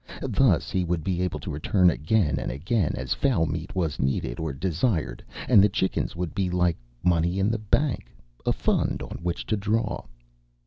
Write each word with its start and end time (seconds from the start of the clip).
Thus 0.27 0.71
he 0.71 0.83
would 0.83 1.03
be 1.03 1.21
able 1.21 1.39
to 1.41 1.51
return 1.51 1.91
again 1.91 2.39
and 2.39 2.51
again 2.51 2.95
as 2.95 3.13
fowl 3.13 3.45
meat 3.45 3.75
was 3.75 3.99
needed 3.99 4.39
or 4.39 4.51
desired, 4.51 5.23
and 5.47 5.63
the 5.63 5.69
chickens 5.69 6.15
would 6.15 6.33
be 6.33 6.49
like 6.49 6.77
money 7.03 7.37
in 7.37 7.51
the 7.51 7.59
bank 7.59 8.07
a 8.43 8.51
fund 8.51 9.03
on 9.03 9.19
which 9.21 9.45
to 9.45 9.55
draw. 9.55 10.05